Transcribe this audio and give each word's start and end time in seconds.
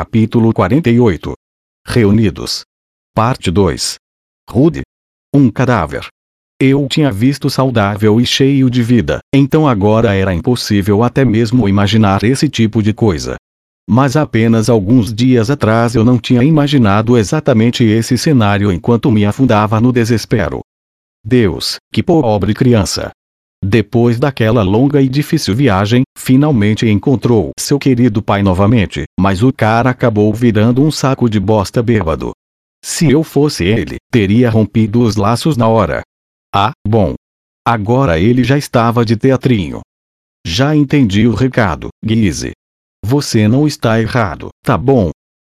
Capítulo 0.00 0.52
48 0.52 1.32
Reunidos. 1.84 2.62
Parte 3.12 3.50
2 3.50 3.96
Rude. 4.48 4.82
Um 5.34 5.50
cadáver. 5.50 6.06
Eu 6.62 6.84
o 6.84 6.86
tinha 6.86 7.10
visto 7.10 7.50
saudável 7.50 8.20
e 8.20 8.24
cheio 8.24 8.70
de 8.70 8.80
vida, 8.80 9.18
então 9.34 9.66
agora 9.66 10.14
era 10.14 10.32
impossível 10.32 11.02
até 11.02 11.24
mesmo 11.24 11.68
imaginar 11.68 12.22
esse 12.22 12.48
tipo 12.48 12.80
de 12.80 12.94
coisa. 12.94 13.34
Mas 13.90 14.14
apenas 14.14 14.70
alguns 14.70 15.12
dias 15.12 15.50
atrás 15.50 15.96
eu 15.96 16.04
não 16.04 16.16
tinha 16.16 16.44
imaginado 16.44 17.18
exatamente 17.18 17.82
esse 17.82 18.16
cenário 18.16 18.70
enquanto 18.70 19.10
me 19.10 19.26
afundava 19.26 19.80
no 19.80 19.90
desespero. 19.90 20.60
Deus, 21.24 21.74
que 21.92 22.04
pobre 22.04 22.54
criança! 22.54 23.10
Depois 23.64 24.18
daquela 24.18 24.62
longa 24.62 25.02
e 25.02 25.08
difícil 25.08 25.54
viagem, 25.54 26.02
finalmente 26.16 26.88
encontrou 26.88 27.50
seu 27.58 27.78
querido 27.78 28.22
pai 28.22 28.42
novamente, 28.42 29.04
mas 29.18 29.42
o 29.42 29.52
cara 29.52 29.90
acabou 29.90 30.32
virando 30.32 30.82
um 30.82 30.90
saco 30.90 31.28
de 31.28 31.40
bosta 31.40 31.82
bêbado. 31.82 32.32
Se 32.84 33.10
eu 33.10 33.24
fosse 33.24 33.64
ele, 33.64 33.96
teria 34.10 34.48
rompido 34.48 35.02
os 35.02 35.16
laços 35.16 35.56
na 35.56 35.68
hora. 35.68 36.02
Ah, 36.54 36.70
bom. 36.86 37.14
Agora 37.66 38.18
ele 38.18 38.44
já 38.44 38.56
estava 38.56 39.04
de 39.04 39.16
teatrinho. 39.16 39.80
Já 40.46 40.74
entendi 40.74 41.26
o 41.26 41.34
recado, 41.34 41.88
Guise. 42.02 42.52
Você 43.04 43.48
não 43.48 43.66
está 43.66 44.00
errado, 44.00 44.48
tá 44.64 44.78
bom? 44.78 45.10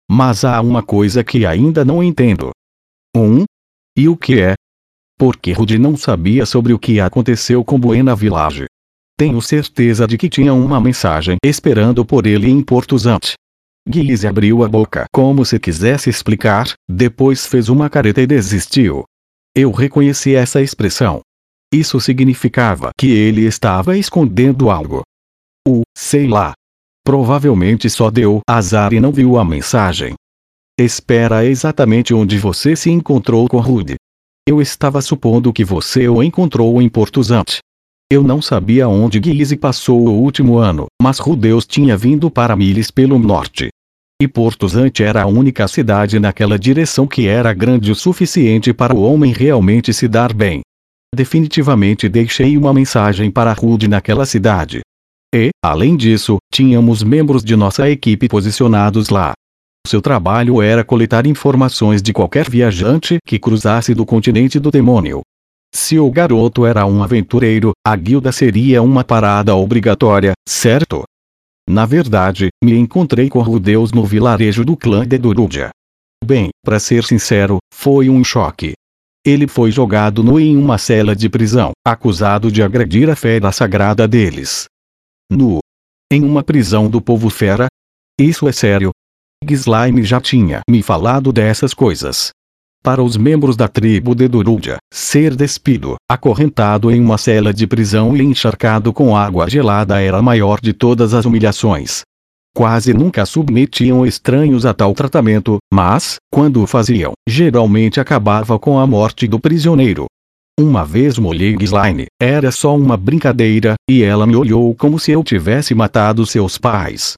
Mas 0.10 0.46
há 0.46 0.62
uma 0.62 0.84
coisa 0.84 1.24
que 1.24 1.46
ainda 1.46 1.84
não 1.84 2.04
entendo. 2.04 2.52
Um? 3.16 3.44
E 3.98 4.08
o 4.08 4.16
que 4.16 4.40
é? 4.40 4.54
Porque 5.18 5.54
Rudy 5.54 5.78
não 5.78 5.96
sabia 5.96 6.46
sobre 6.46 6.74
o 6.74 6.80
que 6.80 7.00
aconteceu 7.00 7.64
com 7.64 7.80
Buena 7.80 8.16
Village. 8.16 8.66
Tenho 9.18 9.42
certeza 9.42 10.06
de 10.06 10.18
que 10.18 10.28
tinha 10.28 10.54
uma 10.54 10.82
mensagem 10.82 11.38
esperando 11.44 12.06
por 12.06 12.28
ele 12.28 12.50
em 12.50 12.62
Porto 12.62 12.98
Zante. 12.98 13.34
Guise 13.88 14.28
abriu 14.28 14.64
a 14.64 14.68
boca 14.68 15.06
como 15.14 15.46
se 15.46 15.60
quisesse 15.60 16.10
explicar, 16.10 16.74
depois 16.90 17.46
fez 17.46 17.70
uma 17.70 17.90
careta 17.90 18.22
e 18.22 18.28
desistiu. 18.28 19.06
Eu 19.56 19.72
reconheci 19.72 20.36
essa 20.36 20.62
expressão. 20.62 21.22
Isso 21.74 22.00
significava 22.02 22.90
que 22.98 23.08
ele 23.08 23.46
estava 23.46 23.98
escondendo 23.98 24.70
algo. 24.70 25.02
O, 25.68 25.84
sei 25.96 26.28
lá. 26.28 26.54
Provavelmente 27.06 27.90
só 27.90 28.10
deu 28.10 28.42
azar 28.50 28.92
e 28.92 29.00
não 29.00 29.12
viu 29.12 29.38
a 29.38 29.46
mensagem. 29.46 30.16
Espera 30.78 31.46
exatamente 31.46 32.14
onde 32.14 32.38
você 32.38 32.76
se 32.76 32.90
encontrou 32.90 33.48
com 33.48 33.60
Rude. 33.60 33.96
Eu 34.48 34.62
estava 34.62 35.02
supondo 35.02 35.52
que 35.52 35.66
você 35.66 36.08
o 36.08 36.22
encontrou 36.22 36.80
em 36.80 36.88
Porto 36.88 37.24
Zante. 37.24 37.58
Eu 38.12 38.22
não 38.22 38.44
sabia 38.44 38.88
onde 38.88 39.20
Guise 39.20 39.58
passou 39.58 40.08
o 40.08 40.12
último 40.12 40.60
ano, 40.60 40.86
mas 41.02 41.18
Rudeus 41.18 41.66
tinha 41.66 41.98
vindo 41.98 42.30
para 42.30 42.56
Miles 42.56 42.92
pelo 42.92 43.18
norte. 43.18 43.70
E 44.22 44.28
Porto 44.28 44.68
Zante 44.68 45.02
era 45.02 45.24
a 45.24 45.26
única 45.26 45.68
cidade 45.68 46.20
naquela 46.20 46.60
direção 46.60 47.08
que 47.08 47.26
era 47.26 47.52
grande 47.54 47.92
o 47.92 47.96
suficiente 47.96 48.72
para 48.72 48.94
o 48.94 49.02
homem 49.02 49.34
realmente 49.34 49.92
se 49.92 50.08
dar 50.08 50.32
bem. 50.32 50.62
Definitivamente 51.16 52.08
deixei 52.08 52.56
uma 52.56 52.72
mensagem 52.72 53.32
para 53.32 53.52
Rude 53.52 53.88
naquela 53.88 54.28
cidade. 54.28 54.82
E, 55.34 55.50
além 55.64 55.98
disso, 55.98 56.38
tínhamos 56.54 57.02
membros 57.02 57.44
de 57.44 57.56
nossa 57.56 57.90
equipe 57.90 58.28
posicionados 58.30 59.10
lá. 59.10 59.34
Seu 59.86 60.02
trabalho 60.02 60.62
era 60.62 60.84
coletar 60.84 61.28
informações 61.28 62.02
de 62.02 62.12
qualquer 62.12 62.50
viajante 62.50 63.20
que 63.26 63.38
cruzasse 63.38 63.94
do 63.94 64.06
continente 64.06 64.60
do 64.60 64.72
demônio. 64.72 65.22
Se 65.74 66.00
o 66.00 66.10
garoto 66.10 66.66
era 66.66 66.86
um 66.86 67.04
aventureiro, 67.04 67.72
a 67.86 67.96
guilda 67.96 68.32
seria 68.32 68.82
uma 68.82 69.04
parada 69.04 69.56
obrigatória, 69.56 70.34
certo? 70.48 71.04
Na 71.70 71.86
verdade, 71.86 72.48
me 72.64 72.76
encontrei 72.78 73.30
com 73.30 73.42
Rudeus 73.42 73.92
no 73.92 74.06
vilarejo 74.06 74.64
do 74.64 74.76
clã 74.76 75.06
de 75.06 75.18
Durúdia. 75.18 75.70
Bem, 76.24 76.50
para 76.64 76.80
ser 76.80 77.04
sincero, 77.04 77.58
foi 77.74 78.10
um 78.10 78.24
choque. 78.24 78.74
Ele 79.26 79.48
foi 79.48 79.72
jogado 79.72 80.24
nu 80.24 80.40
em 80.40 80.56
uma 80.56 80.78
cela 80.78 81.16
de 81.16 81.30
prisão, 81.30 81.72
acusado 81.86 82.52
de 82.52 82.64
agredir 82.64 83.10
a 83.10 83.16
fé 83.16 83.40
sagrada 83.52 84.08
deles. 84.08 84.66
Nu. 85.30 85.60
Em 86.12 86.24
uma 86.24 86.44
prisão 86.44 86.90
do 86.90 87.02
povo 87.02 87.30
fera? 87.30 87.68
Isso 88.20 88.48
é 88.48 88.52
sério? 88.52 88.92
Slime 89.54 90.04
já 90.04 90.20
tinha 90.20 90.62
me 90.70 90.82
falado 90.82 91.32
dessas 91.32 91.74
coisas. 91.74 92.32
Para 92.84 93.02
os 93.02 93.18
membros 93.18 93.58
da 93.58 93.68
tribo 93.68 94.14
de 94.14 94.28
Durúdia, 94.28 94.78
ser 94.94 95.36
despido, 95.36 95.96
acorrentado 96.10 96.92
em 96.92 97.02
uma 97.02 97.18
cela 97.18 97.54
de 97.54 97.66
prisão 97.66 98.16
e 98.16 98.22
encharcado 98.22 98.94
com 98.94 99.18
água 99.18 99.50
gelada 99.50 100.00
era 100.00 100.18
a 100.18 100.22
maior 100.22 100.60
de 100.62 100.72
todas 100.72 101.14
as 101.14 101.26
humilhações. 101.26 102.02
Quase 102.56 102.94
nunca 102.94 103.26
submetiam 103.26 104.06
estranhos 104.06 104.66
a 104.66 104.74
tal 104.74 104.94
tratamento, 104.94 105.58
mas, 105.74 106.16
quando 106.32 106.62
o 106.62 106.68
faziam, 106.68 107.12
geralmente 107.28 108.00
acabava 108.00 108.58
com 108.60 108.80
a 108.80 108.86
morte 108.86 109.28
do 109.28 109.40
prisioneiro. 109.40 110.06
Uma 110.58 110.86
vez 110.86 111.18
molhei 111.18 111.58
Slime, 111.60 112.06
era 112.22 112.50
só 112.52 112.78
uma 112.78 112.96
brincadeira, 112.96 113.74
e 113.90 114.04
ela 114.04 114.26
me 114.26 114.38
olhou 114.38 114.74
como 114.74 114.98
se 114.98 115.12
eu 115.12 115.22
tivesse 115.22 115.76
matado 115.76 116.26
seus 116.26 116.58
pais. 116.58 117.16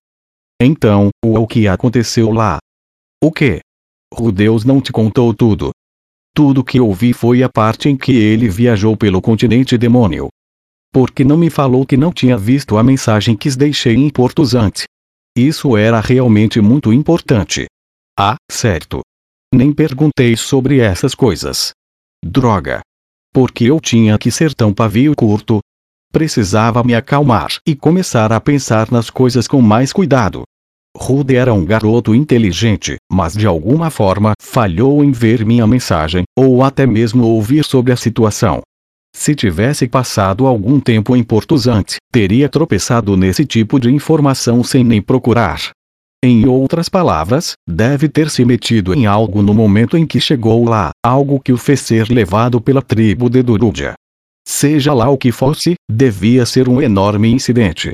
Então, 0.62 1.09
o 1.23 1.45
que 1.45 1.68
aconteceu 1.68 2.31
lá? 2.31 2.57
O 3.23 3.31
que? 3.31 3.59
Rudeus 4.13 4.63
não 4.63 4.81
te 4.81 4.91
contou 4.91 5.34
tudo. 5.34 5.72
Tudo 6.35 6.63
que 6.63 6.79
ouvi 6.79 7.13
foi 7.13 7.44
a 7.44 7.50
parte 7.50 7.90
em 7.90 7.97
que 7.97 8.12
ele 8.12 8.50
viajou 8.50 8.96
pelo 8.96 9.22
continente 9.22 9.78
demônio. 9.78 10.29
Porque 10.91 11.23
não 11.23 11.38
me 11.38 11.50
falou 11.50 11.85
que 11.85 11.97
não 11.97 12.12
tinha 12.12 12.38
visto 12.38 12.78
a 12.78 12.84
mensagem 12.84 13.35
que 13.35 13.50
deixei 13.56 13.96
em 13.96 14.09
Porto 14.09 14.44
Zante. 14.46 14.85
Isso 15.38 15.78
era 15.78 16.00
realmente 16.00 16.59
muito 16.59 16.91
importante. 16.91 17.67
Ah, 18.17 18.35
certo. 18.50 19.01
Nem 19.53 19.72
perguntei 19.72 20.35
sobre 20.35 20.79
essas 20.79 21.13
coisas. 21.13 21.72
Droga. 22.23 22.81
Porque 23.31 23.66
eu 23.66 23.79
tinha 23.79 24.17
que 24.17 24.31
ser 24.31 24.56
tão 24.56 24.73
pavio 24.73 25.16
curto? 25.16 25.59
Precisava 26.17 26.83
me 26.83 26.95
acalmar 26.95 27.59
e 27.63 27.75
começar 27.75 28.33
a 28.33 28.41
pensar 28.41 28.91
nas 28.91 29.07
coisas 29.07 29.47
com 29.47 29.61
mais 29.61 29.94
cuidado. 29.94 30.41
Rude 30.97 31.35
era 31.35 31.53
um 31.53 31.63
garoto 31.63 32.16
inteligente, 32.16 32.95
mas 33.07 33.33
de 33.33 33.45
alguma 33.45 33.91
forma 33.91 34.33
falhou 34.41 35.03
em 35.03 35.11
ver 35.11 35.45
minha 35.45 35.67
mensagem, 35.67 36.23
ou 36.35 36.63
até 36.63 36.88
mesmo 36.88 37.23
ouvir 37.23 37.63
sobre 37.63 37.94
a 37.94 37.95
situação. 37.95 38.61
Se 39.16 39.35
tivesse 39.35 39.88
passado 39.88 40.47
algum 40.47 40.79
tempo 40.79 41.16
em 41.16 41.23
Porto 41.23 41.55
Zante, 41.55 41.97
teria 42.11 42.49
tropeçado 42.49 43.16
nesse 43.16 43.45
tipo 43.45 43.79
de 43.79 43.94
informação 43.94 44.63
sem 44.63 44.84
nem 44.84 45.03
procurar. 45.03 45.69
Em 46.25 46.47
outras 46.47 46.89
palavras, 46.89 47.53
deve 47.69 48.09
ter 48.09 48.31
se 48.31 48.44
metido 48.44 48.91
em 48.91 49.05
algo 49.05 49.44
no 49.44 49.53
momento 49.53 49.95
em 49.95 50.07
que 50.07 50.19
chegou 50.19 50.67
lá, 50.67 50.89
algo 51.05 51.39
que 51.39 51.53
o 51.53 51.57
fez 51.57 51.81
ser 51.81 52.09
levado 52.09 52.59
pela 52.59 52.81
tribo 52.81 53.29
de 53.29 53.44
Durúdia. 53.44 53.94
Seja 54.50 54.94
lá 54.94 55.09
o 55.09 55.18
que 55.18 55.30
fosse, 55.30 55.75
devia 55.91 56.46
ser 56.46 56.69
um 56.69 56.81
enorme 56.81 57.30
incidente. 57.30 57.94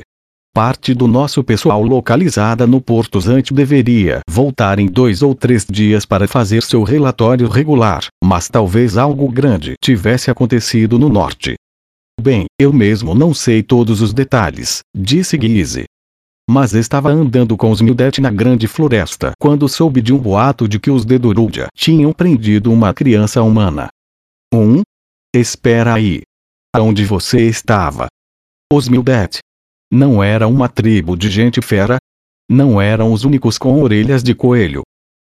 Parte 0.54 0.94
do 0.94 1.08
nosso 1.08 1.42
pessoal 1.42 1.82
localizada 1.82 2.64
no 2.64 2.80
Porto 2.80 3.20
Zante 3.20 3.52
deveria 3.52 4.20
voltar 4.30 4.78
em 4.78 4.86
dois 4.86 5.20
ou 5.20 5.34
três 5.34 5.66
dias 5.68 6.06
para 6.06 6.28
fazer 6.28 6.62
seu 6.62 6.84
relatório 6.84 7.48
regular, 7.48 8.06
mas 8.22 8.48
talvez 8.48 8.96
algo 8.96 9.28
grande 9.28 9.74
tivesse 9.82 10.30
acontecido 10.30 10.96
no 10.96 11.08
norte. 11.08 11.56
Bem, 12.20 12.44
eu 12.56 12.72
mesmo 12.72 13.16
não 13.16 13.34
sei 13.34 13.60
todos 13.60 14.00
os 14.00 14.14
detalhes, 14.14 14.78
disse 14.96 15.36
Guise. 15.36 15.86
Mas 16.48 16.72
estava 16.72 17.10
andando 17.10 17.56
com 17.56 17.72
os 17.72 17.80
Mildet 17.80 18.20
na 18.20 18.30
grande 18.30 18.68
floresta 18.68 19.32
quando 19.40 19.68
soube 19.68 20.00
de 20.00 20.12
um 20.12 20.18
boato 20.18 20.68
de 20.68 20.78
que 20.78 20.90
os 20.90 21.04
Dedurúdia 21.04 21.66
tinham 21.74 22.12
prendido 22.12 22.72
uma 22.72 22.94
criança 22.94 23.42
humana. 23.42 23.88
Um? 24.54 24.82
Espera 25.34 25.94
aí. 25.94 26.22
Onde 26.76 27.04
você 27.04 27.46
estava? 27.46 28.08
Os 28.72 28.88
Mildet, 28.88 29.38
não 29.92 30.20
era 30.20 30.48
uma 30.48 30.68
tribo 30.68 31.16
de 31.16 31.30
gente 31.30 31.62
fera? 31.62 31.98
Não 32.50 32.80
eram 32.80 33.12
os 33.12 33.24
únicos 33.24 33.56
com 33.56 33.80
orelhas 33.80 34.24
de 34.24 34.34
coelho. 34.34 34.82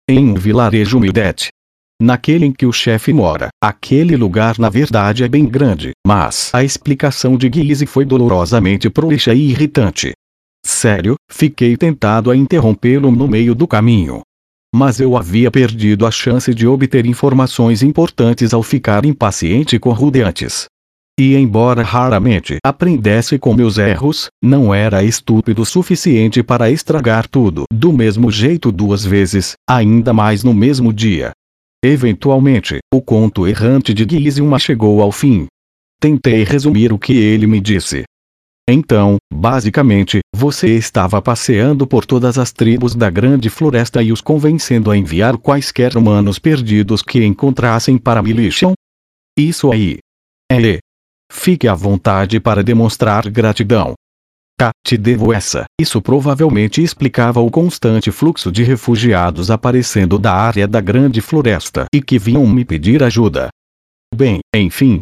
Em 0.09 0.31
um 0.31 0.33
vilarejo 0.33 0.99
Mildet. 0.99 1.49
Naquele 2.01 2.47
em 2.47 2.51
que 2.51 2.65
o 2.65 2.73
chefe 2.73 3.13
mora, 3.13 3.49
aquele 3.61 4.17
lugar 4.17 4.57
na 4.57 4.67
verdade 4.67 5.23
é 5.23 5.27
bem 5.27 5.45
grande, 5.45 5.91
mas 6.05 6.49
a 6.55 6.63
explicação 6.63 7.37
de 7.37 7.47
Guise 7.49 7.85
foi 7.85 8.03
dolorosamente 8.03 8.89
prolixa 8.89 9.31
e 9.35 9.51
irritante. 9.51 10.13
Sério, 10.65 11.15
fiquei 11.29 11.77
tentado 11.77 12.31
a 12.31 12.35
interrompê-lo 12.35 13.11
no 13.11 13.27
meio 13.27 13.53
do 13.53 13.67
caminho. 13.67 14.21
Mas 14.73 14.99
eu 14.99 15.15
havia 15.15 15.51
perdido 15.51 16.07
a 16.07 16.11
chance 16.11 16.51
de 16.51 16.67
obter 16.67 17.05
informações 17.05 17.83
importantes 17.83 18.55
ao 18.55 18.63
ficar 18.63 19.05
impaciente 19.05 19.77
com 19.77 19.91
Rude 19.91 20.21
antes. 20.23 20.65
E 21.19 21.35
embora 21.35 21.81
raramente 21.81 22.57
aprendesse 22.63 23.39
com 23.39 23.55
meus 23.55 23.79
erros, 23.79 24.27
não 24.43 24.71
era 24.71 25.03
estúpido 25.03 25.63
o 25.63 25.65
suficiente 25.65 26.43
para 26.43 26.69
estragar 26.69 27.27
tudo 27.27 27.63
do 27.73 27.91
mesmo 27.91 28.29
jeito 28.29 28.71
duas 28.71 29.03
vezes, 29.03 29.53
ainda 29.67 30.13
mais 30.13 30.43
no 30.43 30.53
mesmo 30.53 30.93
dia. 30.93 31.31
Eventualmente, 31.83 32.77
o 32.93 33.01
conto 33.01 33.47
errante 33.47 33.95
de 33.95 34.03
Gizilma 34.19 34.59
chegou 34.59 35.01
ao 35.01 35.11
fim. 35.11 35.47
Tentei 35.99 36.43
resumir 36.43 36.93
o 36.93 36.99
que 36.99 37.13
ele 37.13 37.47
me 37.47 37.59
disse. 37.59 38.03
Então, 38.69 39.15
basicamente, 39.33 40.19
você 40.35 40.75
estava 40.75 41.19
passeando 41.19 41.87
por 41.87 42.05
todas 42.05 42.37
as 42.37 42.51
tribos 42.51 42.93
da 42.93 43.09
Grande 43.09 43.49
Floresta 43.49 44.03
e 44.03 44.11
os 44.11 44.21
convencendo 44.21 44.91
a 44.91 44.97
enviar 44.97 45.37
quaisquer 45.37 45.97
humanos 45.97 46.37
perdidos 46.37 47.01
que 47.01 47.25
encontrassem 47.25 47.97
para 47.97 48.21
Militian? 48.21 48.73
Isso 49.35 49.71
aí. 49.71 49.97
É. 50.51 50.79
Fique 51.31 51.67
à 51.67 51.73
vontade 51.73 52.39
para 52.39 52.63
demonstrar 52.63 53.29
gratidão. 53.29 53.93
Cá, 54.59 54.71
te 54.83 54.97
devo 54.97 55.31
essa. 55.31 55.65
Isso 55.79 56.01
provavelmente 56.01 56.81
explicava 56.81 57.39
o 57.39 57.51
constante 57.51 58.09
fluxo 58.11 58.51
de 58.51 58.63
refugiados 58.63 59.51
aparecendo 59.51 60.17
da 60.17 60.33
área 60.33 60.67
da 60.67 60.81
Grande 60.81 61.21
Floresta 61.21 61.85
e 61.93 62.01
que 62.01 62.17
vinham 62.17 62.45
me 62.47 62.65
pedir 62.65 63.03
ajuda. 63.03 63.49
Bem, 64.15 64.39
enfim, 64.55 65.01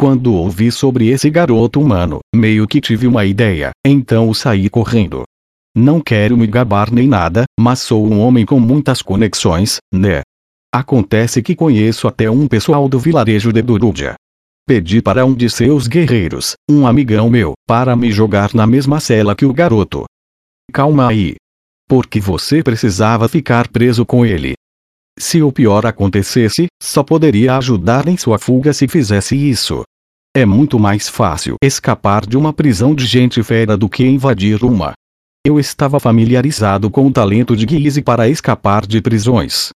quando 0.00 0.34
ouvi 0.34 0.72
sobre 0.72 1.08
esse 1.08 1.28
garoto 1.28 1.80
humano, 1.80 2.20
meio 2.34 2.66
que 2.66 2.80
tive 2.80 3.06
uma 3.06 3.24
ideia, 3.24 3.70
então 3.86 4.32
saí 4.32 4.68
correndo. 4.68 5.24
Não 5.76 6.00
quero 6.00 6.36
me 6.36 6.46
gabar 6.46 6.90
nem 6.90 7.06
nada, 7.06 7.44
mas 7.58 7.80
sou 7.80 8.06
um 8.06 8.18
homem 8.18 8.44
com 8.44 8.58
muitas 8.58 9.02
conexões, 9.02 9.76
né? 9.94 10.22
Acontece 10.72 11.42
que 11.42 11.54
conheço 11.54 12.08
até 12.08 12.30
um 12.30 12.48
pessoal 12.48 12.88
do 12.88 12.98
vilarejo 12.98 13.52
de 13.52 13.62
Durúdia. 13.62 14.14
Pedi 14.70 15.02
para 15.02 15.26
um 15.26 15.34
de 15.34 15.50
seus 15.50 15.88
guerreiros, 15.88 16.54
um 16.70 16.86
amigão 16.86 17.28
meu, 17.28 17.54
para 17.66 17.96
me 17.96 18.12
jogar 18.12 18.54
na 18.54 18.68
mesma 18.68 19.00
cela 19.00 19.34
que 19.34 19.44
o 19.44 19.52
garoto. 19.52 20.04
Calma 20.72 21.08
aí. 21.08 21.34
Porque 21.88 22.20
você 22.20 22.62
precisava 22.62 23.28
ficar 23.28 23.66
preso 23.66 24.06
com 24.06 24.24
ele. 24.24 24.52
Se 25.18 25.42
o 25.42 25.50
pior 25.50 25.84
acontecesse, 25.84 26.68
só 26.80 27.02
poderia 27.02 27.56
ajudar 27.56 28.06
em 28.06 28.16
sua 28.16 28.38
fuga 28.38 28.72
se 28.72 28.86
fizesse 28.86 29.34
isso. 29.34 29.82
É 30.36 30.46
muito 30.46 30.78
mais 30.78 31.08
fácil 31.08 31.56
escapar 31.60 32.24
de 32.24 32.36
uma 32.36 32.52
prisão 32.52 32.94
de 32.94 33.06
gente 33.06 33.42
fera 33.42 33.76
do 33.76 33.88
que 33.88 34.06
invadir 34.06 34.62
uma. 34.62 34.92
Eu 35.44 35.58
estava 35.58 35.98
familiarizado 35.98 36.88
com 36.88 37.08
o 37.08 37.12
talento 37.12 37.56
de 37.56 37.66
Guise 37.66 38.02
para 38.02 38.28
escapar 38.28 38.86
de 38.86 39.02
prisões. 39.02 39.70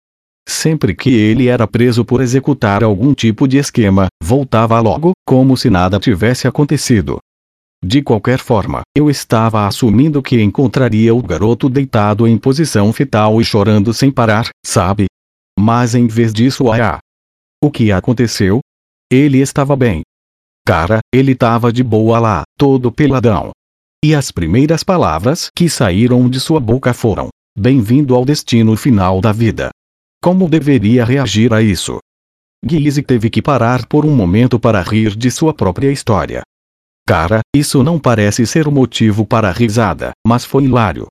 Sempre 0.48 0.94
que 0.94 1.10
ele 1.14 1.48
era 1.48 1.66
preso 1.66 2.04
por 2.04 2.20
executar 2.20 2.84
algum 2.84 3.14
tipo 3.14 3.48
de 3.48 3.58
esquema, 3.58 4.08
voltava 4.22 4.78
logo, 4.80 5.12
como 5.26 5.56
se 5.56 5.70
nada 5.70 5.98
tivesse 5.98 6.46
acontecido. 6.46 7.18
De 7.82 8.02
qualquer 8.02 8.38
forma, 8.38 8.82
eu 8.96 9.10
estava 9.10 9.66
assumindo 9.66 10.22
que 10.22 10.40
encontraria 10.40 11.14
o 11.14 11.22
garoto 11.22 11.68
deitado 11.68 12.26
em 12.26 12.38
posição 12.38 12.92
fetal 12.92 13.40
e 13.40 13.44
chorando 13.44 13.92
sem 13.92 14.10
parar, 14.10 14.48
sabe? 14.64 15.06
Mas 15.58 15.94
em 15.94 16.06
vez 16.06 16.32
disso, 16.32 16.70
ah, 16.72 16.98
o 17.62 17.70
que 17.70 17.92
aconteceu? 17.92 18.60
Ele 19.10 19.38
estava 19.38 19.76
bem, 19.76 20.02
Cara, 20.66 21.00
ele 21.14 21.34
tava 21.34 21.70
de 21.70 21.84
boa 21.84 22.18
lá, 22.18 22.42
todo 22.56 22.90
peladão. 22.90 23.50
E 24.02 24.14
as 24.14 24.30
primeiras 24.30 24.82
palavras 24.82 25.50
que 25.54 25.68
saíram 25.68 26.26
de 26.28 26.40
sua 26.40 26.58
boca 26.58 26.94
foram: 26.94 27.28
Bem-vindo 27.58 28.14
ao 28.14 28.24
destino 28.24 28.74
final 28.74 29.20
da 29.20 29.30
vida. 29.30 29.68
Como 30.24 30.48
deveria 30.48 31.04
reagir 31.04 31.52
a 31.52 31.60
isso? 31.60 31.98
Guise 32.64 33.02
teve 33.02 33.28
que 33.28 33.42
parar 33.42 33.84
por 33.84 34.06
um 34.06 34.16
momento 34.16 34.58
para 34.58 34.80
rir 34.80 35.14
de 35.14 35.30
sua 35.30 35.52
própria 35.52 35.92
história. 35.92 36.40
Cara, 37.06 37.40
isso 37.54 37.82
não 37.82 38.00
parece 38.00 38.46
ser 38.46 38.66
o 38.66 38.72
motivo 38.72 39.26
para 39.26 39.50
a 39.50 39.52
risada, 39.52 40.12
mas 40.26 40.42
foi 40.42 40.64
hilário. 40.64 41.08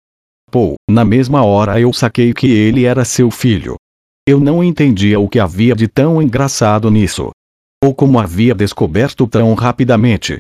Pô, 0.50 0.74
na 0.90 1.06
mesma 1.06 1.44
hora 1.46 1.80
eu 1.80 1.94
saquei 1.94 2.34
que 2.34 2.48
ele 2.48 2.86
era 2.86 3.06
seu 3.06 3.30
filho. 3.30 3.76
Eu 4.28 4.40
não 4.40 4.64
entendia 4.64 5.20
o 5.20 5.30
que 5.30 5.40
havia 5.40 5.76
de 5.76 5.88
tão 5.88 6.20
engraçado 6.20 6.90
nisso. 6.90 7.30
Ou 7.84 7.94
como 7.94 8.18
havia 8.18 8.56
descoberto 8.56 9.28
tão 9.28 9.54
rapidamente. 9.54 10.40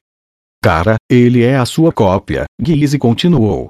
Cara, 0.63 0.95
ele 1.07 1.43
é 1.43 1.57
a 1.57 1.65
sua 1.67 1.93
cópia, 1.93 2.45
Guise 2.59 2.97
continuou. 2.97 3.67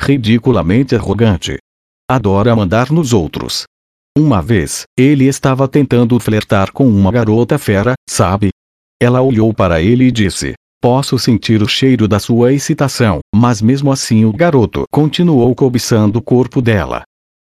Ridiculamente 0.00 0.96
arrogante. 0.96 1.58
Adora 2.10 2.56
mandar 2.56 2.90
nos 2.90 3.12
outros. 3.12 3.66
Uma 4.16 4.42
vez, 4.42 4.84
ele 4.98 5.26
estava 5.26 5.68
tentando 5.68 6.18
flertar 6.18 6.72
com 6.72 6.88
uma 6.88 7.12
garota 7.12 7.58
fera, 7.58 7.94
sabe? 8.08 8.50
Ela 9.00 9.22
olhou 9.22 9.54
para 9.54 9.80
ele 9.80 10.04
e 10.04 10.12
disse: 10.12 10.54
Posso 10.82 11.18
sentir 11.18 11.62
o 11.62 11.68
cheiro 11.68 12.08
da 12.08 12.18
sua 12.18 12.52
excitação, 12.52 13.20
mas 13.34 13.62
mesmo 13.62 13.92
assim 13.92 14.24
o 14.24 14.32
garoto 14.32 14.84
continuou 14.90 15.54
cobiçando 15.54 16.18
o 16.18 16.22
corpo 16.22 16.60
dela. 16.60 17.02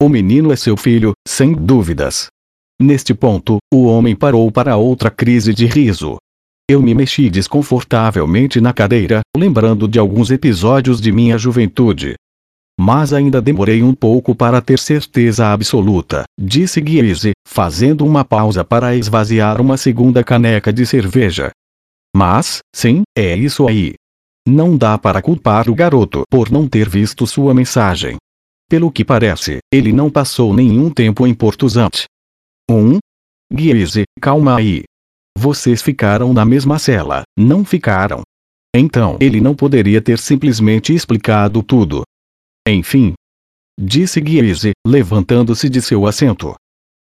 O 0.02 0.08
menino 0.08 0.52
é 0.52 0.56
seu 0.56 0.76
filho, 0.76 1.12
sem 1.26 1.52
dúvidas. 1.52 2.28
Neste 2.80 3.14
ponto, 3.14 3.58
o 3.72 3.84
homem 3.84 4.14
parou 4.14 4.50
para 4.52 4.76
outra 4.76 5.10
crise 5.10 5.52
de 5.54 5.66
riso. 5.66 6.16
Eu 6.68 6.82
me 6.82 6.94
mexi 6.94 7.30
desconfortavelmente 7.30 8.60
na 8.60 8.72
cadeira, 8.72 9.20
lembrando 9.36 9.86
de 9.86 9.98
alguns 9.98 10.30
episódios 10.30 11.00
de 11.00 11.12
minha 11.12 11.38
juventude. 11.38 12.14
Mas 12.78 13.12
ainda 13.12 13.40
demorei 13.40 13.82
um 13.82 13.94
pouco 13.94 14.34
para 14.34 14.60
ter 14.60 14.78
certeza 14.78 15.52
absoluta, 15.52 16.24
disse 16.38 16.80
Guise, 16.80 17.32
fazendo 17.46 18.04
uma 18.04 18.24
pausa 18.24 18.62
para 18.62 18.94
esvaziar 18.94 19.60
uma 19.60 19.76
segunda 19.76 20.22
caneca 20.22 20.72
de 20.72 20.84
cerveja. 20.84 21.50
Mas, 22.14 22.58
sim, 22.74 23.02
é 23.16 23.34
isso 23.34 23.66
aí. 23.66 23.94
Não 24.46 24.76
dá 24.76 24.96
para 24.96 25.22
culpar 25.22 25.68
o 25.68 25.74
garoto 25.74 26.22
por 26.30 26.50
não 26.50 26.68
ter 26.68 26.88
visto 26.88 27.26
sua 27.26 27.52
mensagem. 27.52 28.16
Pelo 28.68 28.90
que 28.90 29.04
parece, 29.04 29.58
ele 29.72 29.92
não 29.92 30.10
passou 30.10 30.52
nenhum 30.52 30.90
tempo 30.90 31.26
em 31.26 31.34
Portuzante. 31.34 32.04
1. 32.70 32.98
Guise, 33.52 34.04
calma 34.20 34.56
aí. 34.56 34.82
Vocês 35.38 35.82
ficaram 35.82 36.32
na 36.32 36.44
mesma 36.44 36.78
cela, 36.78 37.22
não 37.38 37.64
ficaram? 37.64 38.22
Então 38.74 39.16
ele 39.20 39.40
não 39.40 39.54
poderia 39.54 40.00
ter 40.00 40.18
simplesmente 40.18 40.94
explicado 40.94 41.62
tudo. 41.62 42.02
Enfim. 42.66 43.14
Disse 43.78 44.20
Guise, 44.20 44.72
levantando-se 44.86 45.68
de 45.68 45.80
seu 45.82 46.06
assento. 46.06 46.54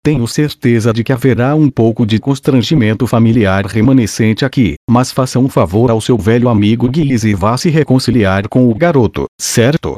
Tenho 0.02 0.26
certeza 0.26 0.93
de 0.93 1.05
que 1.05 1.12
haverá 1.12 1.55
um 1.55 1.69
pouco 1.69 2.06
de 2.06 2.19
constrangimento 2.19 3.06
familiar 3.06 3.67
remanescente 3.67 4.44
aqui, 4.44 4.75
mas 4.88 5.12
faça 5.12 5.38
um 5.38 5.49
favor 5.49 5.91
ao 5.91 6.00
seu 6.00 6.17
velho 6.17 6.49
amigo 6.49 6.88
Guise 6.88 7.31
e 7.31 7.35
vá 7.35 7.56
se 7.56 7.69
reconciliar 7.69 8.49
com 8.49 8.70
o 8.70 8.75
garoto, 8.75 9.26
certo? 9.41 9.97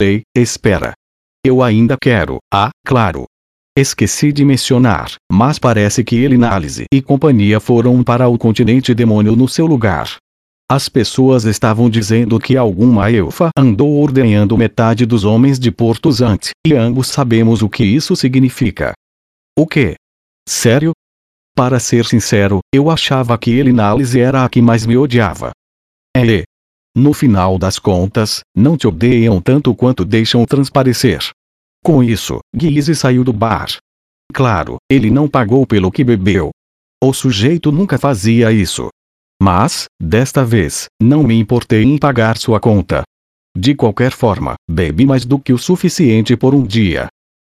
Ei, 0.00 0.22
espera. 0.36 0.92
Eu 1.44 1.62
ainda 1.62 1.96
quero, 1.98 2.38
ah, 2.52 2.70
claro, 2.84 3.24
Esqueci 3.78 4.32
de 4.32 4.44
mencionar, 4.44 5.14
mas 5.30 5.58
parece 5.58 6.02
que 6.02 6.16
ele 6.16 6.36
Nálise 6.36 6.84
e 6.92 7.00
companhia 7.00 7.60
foram 7.60 8.02
para 8.02 8.28
o 8.28 8.36
continente 8.36 8.92
demônio 8.92 9.36
no 9.36 9.48
seu 9.48 9.64
lugar. 9.64 10.16
As 10.72 10.88
pessoas 10.88 11.46
estavam 11.46 11.90
dizendo 11.90 12.38
que 12.38 12.56
alguma 12.56 13.10
elfa 13.10 13.50
andou 13.58 14.00
ordenhando 14.00 14.56
metade 14.56 15.04
dos 15.04 15.24
homens 15.24 15.58
de 15.58 15.72
Porto 15.72 16.12
Zante, 16.12 16.50
e 16.64 16.74
ambos 16.74 17.08
sabemos 17.08 17.60
o 17.60 17.68
que 17.68 17.82
isso 17.82 18.14
significa. 18.14 18.92
O 19.58 19.66
que? 19.66 19.96
Sério? 20.48 20.92
Para 21.56 21.80
ser 21.80 22.06
sincero, 22.06 22.60
eu 22.72 22.88
achava 22.88 23.36
que 23.36 23.50
ele 23.50 23.72
Nálise 23.72 24.20
era 24.20 24.44
a 24.44 24.48
que 24.48 24.62
mais 24.62 24.86
me 24.86 24.96
odiava. 24.96 25.50
É. 26.16 26.44
No 26.96 27.12
final 27.12 27.58
das 27.58 27.80
contas, 27.80 28.38
não 28.56 28.76
te 28.76 28.86
odeiam 28.86 29.40
tanto 29.40 29.74
quanto 29.74 30.04
deixam 30.04 30.44
transparecer. 30.44 31.30
Com 31.82 32.00
isso, 32.00 32.38
Guise 32.54 32.94
saiu 32.94 33.24
do 33.24 33.32
bar. 33.32 33.76
Claro, 34.32 34.76
ele 34.88 35.10
não 35.10 35.28
pagou 35.28 35.66
pelo 35.66 35.90
que 35.90 36.04
bebeu. 36.04 36.50
O 37.02 37.12
sujeito 37.12 37.72
nunca 37.72 37.98
fazia 37.98 38.52
isso. 38.52 38.88
Mas, 39.40 39.86
desta 40.00 40.44
vez, 40.44 40.86
não 41.00 41.22
me 41.22 41.34
importei 41.38 41.82
em 41.82 41.96
pagar 41.96 42.36
sua 42.36 42.60
conta. 42.60 43.02
De 43.56 43.74
qualquer 43.74 44.12
forma, 44.12 44.54
bebi 44.70 45.06
mais 45.06 45.24
do 45.24 45.38
que 45.38 45.52
o 45.52 45.58
suficiente 45.58 46.36
por 46.36 46.54
um 46.54 46.62
dia. 46.62 47.08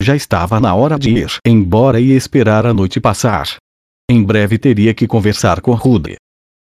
Já 0.02 0.16
estava 0.16 0.60
na 0.60 0.76
hora 0.76 0.98
de 0.98 1.10
ir 1.10 1.28
embora 1.46 2.00
e 2.00 2.12
esperar 2.12 2.66
a 2.66 2.74
noite 2.74 3.00
passar. 3.00 3.58
Em 4.10 4.24
breve 4.24 4.58
teria 4.58 4.94
que 4.94 5.08
conversar 5.08 5.62
com 5.62 5.74
Rude. 5.74 6.16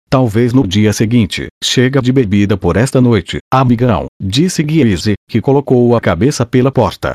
Talvez 0.08 0.52
no 0.52 0.66
dia 0.66 0.92
seguinte, 0.92 1.46
chega 1.62 2.02
de 2.02 2.12
bebida 2.12 2.56
por 2.56 2.76
esta 2.76 3.00
noite, 3.00 3.38
amigão, 3.52 4.06
disse 4.20 4.62
Guise, 4.62 5.14
que 5.28 5.40
colocou 5.40 5.94
a 5.94 6.00
cabeça 6.00 6.44
pela 6.44 6.72
porta. 6.72 7.14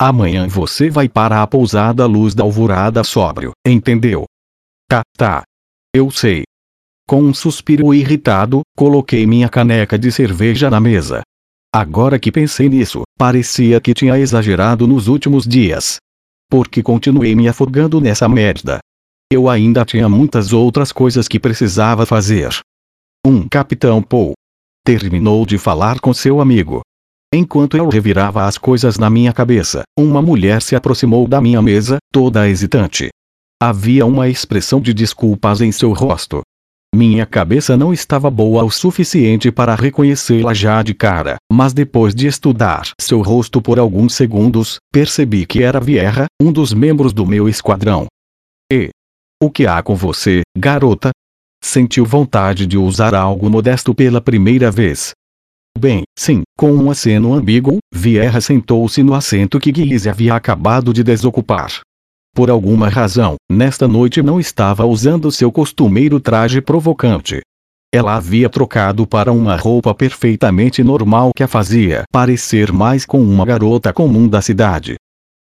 Amanhã 0.00 0.48
você 0.48 0.88
vai 0.88 1.08
para 1.08 1.42
a 1.42 1.46
pousada 1.46 2.06
Luz 2.06 2.34
da 2.34 2.42
Alvorada 2.42 3.04
sóbrio, 3.04 3.52
entendeu? 3.66 4.24
Tá, 4.88 5.02
tá. 5.16 5.42
Eu 5.94 6.10
sei. 6.10 6.44
Com 7.06 7.22
um 7.22 7.34
suspiro 7.34 7.92
irritado, 7.92 8.62
coloquei 8.76 9.26
minha 9.26 9.48
caneca 9.48 9.98
de 9.98 10.10
cerveja 10.10 10.70
na 10.70 10.80
mesa. 10.80 11.22
Agora 11.74 12.18
que 12.18 12.30
pensei 12.30 12.68
nisso, 12.68 13.02
parecia 13.18 13.80
que 13.80 13.94
tinha 13.94 14.18
exagerado 14.18 14.86
nos 14.86 15.08
últimos 15.08 15.46
dias. 15.46 15.96
Porque 16.50 16.82
continuei 16.82 17.34
me 17.34 17.48
afogando 17.48 18.00
nessa 18.00 18.28
merda. 18.28 18.78
Eu 19.32 19.48
ainda 19.48 19.84
tinha 19.84 20.08
muitas 20.08 20.52
outras 20.52 20.92
coisas 20.92 21.26
que 21.26 21.40
precisava 21.40 22.04
fazer. 22.04 22.58
Um 23.26 23.48
Capitão 23.48 24.02
Paul. 24.02 24.34
Terminou 24.84 25.46
de 25.46 25.56
falar 25.56 26.00
com 26.00 26.12
seu 26.12 26.40
amigo. 26.40 26.82
Enquanto 27.34 27.78
eu 27.78 27.88
revirava 27.88 28.44
as 28.44 28.58
coisas 28.58 28.98
na 28.98 29.08
minha 29.08 29.32
cabeça, 29.32 29.84
uma 29.98 30.20
mulher 30.20 30.60
se 30.60 30.76
aproximou 30.76 31.26
da 31.26 31.40
minha 31.40 31.62
mesa, 31.62 31.96
toda 32.12 32.46
hesitante. 32.46 33.08
Havia 33.62 34.04
uma 34.04 34.28
expressão 34.28 34.78
de 34.78 34.92
desculpas 34.92 35.62
em 35.62 35.72
seu 35.72 35.92
rosto. 35.92 36.42
Minha 36.94 37.24
cabeça 37.24 37.74
não 37.74 37.90
estava 37.90 38.30
boa 38.30 38.62
o 38.64 38.70
suficiente 38.70 39.50
para 39.50 39.74
reconhecê-la 39.74 40.52
já 40.52 40.82
de 40.82 40.92
cara, 40.92 41.36
mas 41.50 41.72
depois 41.72 42.14
de 42.14 42.26
estudar 42.26 42.90
seu 43.00 43.22
rosto 43.22 43.62
por 43.62 43.78
alguns 43.78 44.14
segundos, 44.14 44.76
percebi 44.92 45.46
que 45.46 45.62
era 45.62 45.80
Vierra, 45.80 46.26
um 46.40 46.52
dos 46.52 46.74
membros 46.74 47.14
do 47.14 47.24
meu 47.24 47.48
esquadrão. 47.48 48.06
E. 48.70 48.90
O 49.42 49.50
que 49.50 49.66
há 49.66 49.82
com 49.82 49.96
você, 49.96 50.42
garota? 50.56 51.12
Sentiu 51.64 52.04
vontade 52.04 52.66
de 52.66 52.76
usar 52.76 53.14
algo 53.14 53.48
modesto 53.48 53.94
pela 53.94 54.20
primeira 54.20 54.70
vez. 54.70 55.12
Bem, 55.78 56.02
sim, 56.16 56.42
com 56.58 56.72
um 56.72 56.90
aceno 56.90 57.32
ambíguo, 57.32 57.78
Vierra 57.92 58.42
sentou-se 58.42 59.02
no 59.02 59.14
assento 59.14 59.58
que 59.58 59.72
Guise 59.72 60.10
havia 60.10 60.34
acabado 60.34 60.92
de 60.92 61.02
desocupar. 61.02 61.80
Por 62.34 62.48
alguma 62.48 62.88
razão, 62.88 63.36
nesta 63.50 63.86
noite 63.86 64.22
não 64.22 64.40
estava 64.40 64.86
usando 64.86 65.30
seu 65.30 65.52
costumeiro 65.52 66.18
traje 66.18 66.62
provocante. 66.62 67.42
Ela 67.94 68.16
havia 68.16 68.48
trocado 68.48 69.06
para 69.06 69.30
uma 69.30 69.54
roupa 69.54 69.94
perfeitamente 69.94 70.82
normal 70.82 71.30
que 71.36 71.42
a 71.42 71.48
fazia 71.48 72.04
parecer 72.10 72.72
mais 72.72 73.04
com 73.04 73.20
uma 73.20 73.44
garota 73.44 73.92
comum 73.92 74.26
da 74.26 74.40
cidade. 74.40 74.96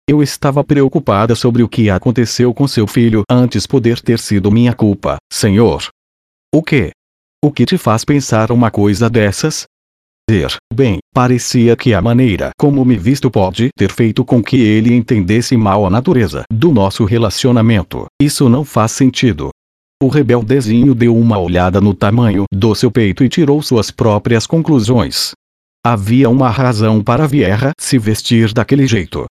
Eu 0.09 0.23
estava 0.23 0.63
preocupada 0.63 1.35
sobre 1.35 1.61
o 1.61 1.69
que 1.69 1.87
aconteceu 1.87 2.51
com 2.51 2.67
seu 2.67 2.87
filho 2.87 3.21
antes 3.29 3.67
poder 3.67 4.01
ter 4.01 4.17
sido 4.17 4.51
minha 4.51 4.73
culpa, 4.73 5.17
senhor. 5.31 5.87
O 6.53 6.63
que? 6.63 6.89
O 7.45 7.51
que 7.51 7.63
te 7.63 7.77
faz 7.77 8.03
pensar 8.03 8.51
uma 8.51 8.71
coisa 8.71 9.07
dessas? 9.07 9.65
Dizer, 10.31 10.55
bem, 10.73 10.99
parecia 11.13 11.75
que 11.75 11.93
a 11.93 12.01
maneira 12.01 12.51
como 12.57 12.85
me 12.85 12.95
visto 12.97 13.29
pode 13.29 13.69
ter 13.77 13.91
feito 13.91 14.23
com 14.23 14.41
que 14.41 14.55
ele 14.55 14.93
entendesse 14.93 15.57
mal 15.57 15.85
a 15.85 15.89
natureza 15.89 16.43
do 16.49 16.71
nosso 16.71 17.03
relacionamento. 17.03 18.05
Isso 18.21 18.47
não 18.47 18.63
faz 18.63 18.93
sentido. 18.93 19.49
O 20.01 20.07
rebeldezinho 20.07 20.95
deu 20.95 21.17
uma 21.17 21.37
olhada 21.37 21.81
no 21.81 21.93
tamanho 21.93 22.45
do 22.51 22.73
seu 22.73 22.89
peito 22.89 23.25
e 23.25 23.29
tirou 23.29 23.61
suas 23.61 23.91
próprias 23.91 24.47
conclusões. 24.47 25.31
Havia 25.85 26.29
uma 26.29 26.49
razão 26.49 27.03
para 27.03 27.27
Vierra 27.27 27.71
se 27.77 27.97
vestir 27.97 28.53
daquele 28.53 28.87
jeito. 28.87 29.25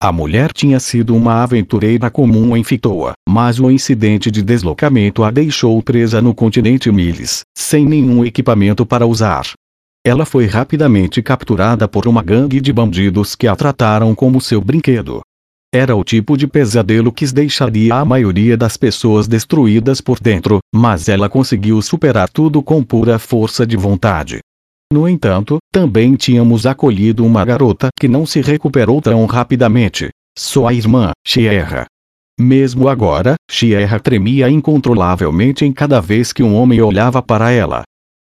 A 0.00 0.12
mulher 0.12 0.52
tinha 0.52 0.78
sido 0.78 1.16
uma 1.16 1.42
aventureira 1.42 2.10
comum 2.10 2.56
em 2.56 2.62
Fitoa, 2.62 3.14
mas 3.28 3.58
o 3.58 3.70
incidente 3.70 4.30
de 4.30 4.42
deslocamento 4.42 5.24
a 5.24 5.30
deixou 5.30 5.82
presa 5.82 6.22
no 6.22 6.34
continente 6.34 6.92
Miles, 6.92 7.40
sem 7.56 7.86
nenhum 7.86 8.24
equipamento 8.24 8.84
para 8.86 9.06
usar. 9.06 9.46
Ela 10.06 10.26
foi 10.26 10.44
rapidamente 10.44 11.22
capturada 11.22 11.88
por 11.88 12.06
uma 12.06 12.22
gangue 12.22 12.60
de 12.60 12.70
bandidos 12.70 13.34
que 13.34 13.48
a 13.48 13.56
trataram 13.56 14.14
como 14.14 14.38
seu 14.38 14.60
brinquedo. 14.60 15.22
Era 15.74 15.96
o 15.96 16.04
tipo 16.04 16.36
de 16.36 16.46
pesadelo 16.46 17.10
que 17.10 17.24
deixaria 17.32 17.94
a 17.94 18.04
maioria 18.04 18.54
das 18.54 18.76
pessoas 18.76 19.26
destruídas 19.26 20.02
por 20.02 20.20
dentro, 20.20 20.58
mas 20.74 21.08
ela 21.08 21.28
conseguiu 21.28 21.80
superar 21.80 22.28
tudo 22.28 22.62
com 22.62 22.82
pura 22.82 23.18
força 23.18 23.66
de 23.66 23.78
vontade. 23.78 24.40
No 24.92 25.08
entanto, 25.08 25.56
também 25.72 26.14
tínhamos 26.14 26.66
acolhido 26.66 27.24
uma 27.24 27.42
garota 27.42 27.88
que 27.98 28.06
não 28.06 28.26
se 28.26 28.42
recuperou 28.42 29.00
tão 29.00 29.24
rapidamente. 29.24 30.10
Sua 30.38 30.74
irmã, 30.74 31.12
Sierra. 31.26 31.86
Mesmo 32.38 32.88
agora, 32.88 33.36
Sierra 33.50 33.98
tremia 33.98 34.50
incontrolavelmente 34.50 35.64
em 35.64 35.72
cada 35.72 35.98
vez 35.98 36.30
que 36.32 36.42
um 36.42 36.54
homem 36.54 36.80
olhava 36.82 37.22
para 37.22 37.50
ela. 37.50 37.84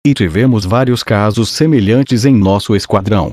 E 0.07 0.13
tivemos 0.13 0.67
vários 0.67 1.03
casos 1.03 1.49
semelhantes 1.49 2.27
em 2.27 2.35
nosso 2.35 2.77
esquadrão. 2.77 3.31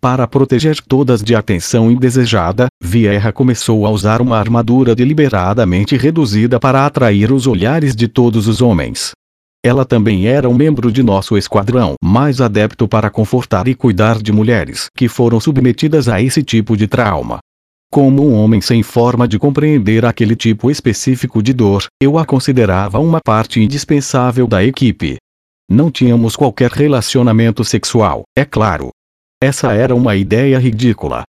Para 0.00 0.26
proteger 0.26 0.80
todas 0.80 1.22
de 1.22 1.32
atenção 1.32 1.92
indesejada, 1.92 2.66
Vieira 2.82 3.32
começou 3.32 3.86
a 3.86 3.90
usar 3.90 4.20
uma 4.20 4.36
armadura 4.36 4.96
deliberadamente 4.96 5.96
reduzida 5.96 6.58
para 6.58 6.84
atrair 6.84 7.30
os 7.30 7.46
olhares 7.46 7.94
de 7.94 8.08
todos 8.08 8.48
os 8.48 8.60
homens. 8.60 9.12
Ela 9.64 9.84
também 9.84 10.26
era 10.26 10.48
um 10.48 10.54
membro 10.54 10.90
de 10.90 11.04
nosso 11.04 11.36
esquadrão, 11.36 11.94
mais 12.02 12.40
adepto 12.40 12.88
para 12.88 13.10
confortar 13.10 13.68
e 13.68 13.74
cuidar 13.76 14.20
de 14.20 14.32
mulheres 14.32 14.88
que 14.96 15.06
foram 15.06 15.38
submetidas 15.38 16.08
a 16.08 16.20
esse 16.20 16.42
tipo 16.42 16.76
de 16.76 16.88
trauma. 16.88 17.38
Como 17.92 18.28
um 18.28 18.34
homem 18.34 18.60
sem 18.60 18.82
forma 18.82 19.28
de 19.28 19.38
compreender 19.38 20.04
aquele 20.04 20.34
tipo 20.34 20.68
específico 20.68 21.40
de 21.40 21.52
dor, 21.52 21.86
eu 22.02 22.18
a 22.18 22.26
considerava 22.26 22.98
uma 22.98 23.20
parte 23.24 23.60
indispensável 23.60 24.48
da 24.48 24.64
equipe. 24.64 25.16
Não 25.70 25.90
tínhamos 25.90 26.34
qualquer 26.34 26.70
relacionamento 26.70 27.62
sexual, 27.62 28.22
é 28.36 28.44
claro. 28.44 28.88
Essa 29.42 29.74
era 29.74 29.94
uma 29.94 30.16
ideia 30.16 30.58
ridícula. 30.58 31.24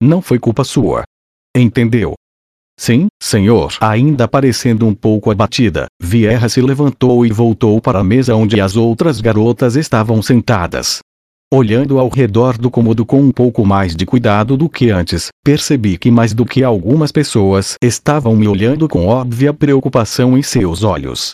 Não 0.00 0.22
foi 0.22 0.38
culpa 0.38 0.62
sua. 0.62 1.02
Entendeu? 1.56 2.14
Sim, 2.78 3.08
senhor. 3.20 3.74
Ainda 3.80 4.28
parecendo 4.28 4.86
um 4.86 4.94
pouco 4.94 5.30
abatida, 5.30 5.86
Vierra 6.00 6.48
se 6.48 6.60
levantou 6.60 7.26
e 7.26 7.30
voltou 7.30 7.80
para 7.80 7.98
a 7.98 8.04
mesa 8.04 8.34
onde 8.34 8.60
as 8.60 8.76
outras 8.76 9.20
garotas 9.20 9.76
estavam 9.76 10.22
sentadas. 10.22 11.00
Olhando 11.52 11.98
ao 11.98 12.08
redor 12.08 12.56
do 12.56 12.70
cômodo 12.70 13.04
com 13.04 13.20
um 13.20 13.30
pouco 13.30 13.66
mais 13.66 13.94
de 13.94 14.06
cuidado 14.06 14.56
do 14.56 14.70
que 14.70 14.90
antes, 14.90 15.28
percebi 15.44 15.98
que 15.98 16.10
mais 16.10 16.32
do 16.32 16.46
que 16.46 16.64
algumas 16.64 17.12
pessoas 17.12 17.74
estavam 17.82 18.34
me 18.34 18.48
olhando 18.48 18.88
com 18.88 19.06
óbvia 19.06 19.52
preocupação 19.52 20.38
em 20.38 20.42
seus 20.42 20.82
olhos. 20.82 21.32